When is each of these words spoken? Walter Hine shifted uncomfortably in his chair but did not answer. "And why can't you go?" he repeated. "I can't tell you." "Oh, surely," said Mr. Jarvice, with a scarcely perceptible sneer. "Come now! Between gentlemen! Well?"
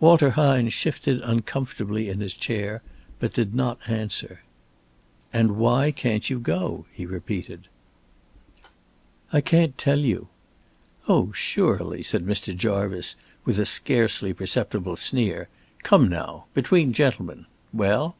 Walter 0.00 0.30
Hine 0.30 0.70
shifted 0.70 1.20
uncomfortably 1.20 2.08
in 2.08 2.20
his 2.20 2.32
chair 2.32 2.80
but 3.20 3.34
did 3.34 3.54
not 3.54 3.78
answer. 3.86 4.40
"And 5.34 5.58
why 5.58 5.90
can't 5.90 6.30
you 6.30 6.38
go?" 6.38 6.86
he 6.94 7.04
repeated. 7.04 7.68
"I 9.34 9.42
can't 9.42 9.76
tell 9.76 9.98
you." 9.98 10.28
"Oh, 11.08 11.30
surely," 11.32 12.02
said 12.02 12.24
Mr. 12.24 12.56
Jarvice, 12.56 13.16
with 13.44 13.58
a 13.58 13.66
scarcely 13.66 14.32
perceptible 14.32 14.96
sneer. 14.96 15.50
"Come 15.82 16.08
now! 16.08 16.46
Between 16.54 16.94
gentlemen! 16.94 17.44
Well?" 17.70 18.16